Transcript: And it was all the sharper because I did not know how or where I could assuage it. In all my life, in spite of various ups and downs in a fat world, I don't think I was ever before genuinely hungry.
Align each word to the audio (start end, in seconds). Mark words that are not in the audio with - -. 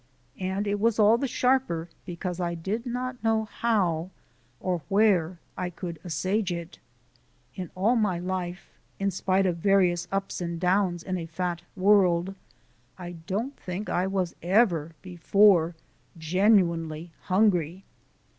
And 0.39 0.65
it 0.65 0.79
was 0.79 0.97
all 0.97 1.19
the 1.19 1.27
sharper 1.27 1.87
because 2.07 2.39
I 2.39 2.55
did 2.55 2.87
not 2.87 3.23
know 3.23 3.45
how 3.45 4.09
or 4.59 4.81
where 4.89 5.37
I 5.55 5.69
could 5.69 5.99
assuage 6.03 6.51
it. 6.51 6.79
In 7.53 7.69
all 7.75 7.95
my 7.95 8.17
life, 8.17 8.71
in 8.97 9.11
spite 9.11 9.45
of 9.45 9.57
various 9.57 10.07
ups 10.11 10.41
and 10.41 10.59
downs 10.59 11.03
in 11.03 11.19
a 11.19 11.27
fat 11.27 11.61
world, 11.75 12.33
I 12.97 13.11
don't 13.11 13.55
think 13.55 13.89
I 13.89 14.07
was 14.07 14.35
ever 14.41 14.93
before 15.03 15.75
genuinely 16.17 17.11
hungry. 17.25 17.83